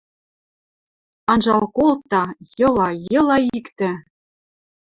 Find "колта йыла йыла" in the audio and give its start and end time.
1.77-3.37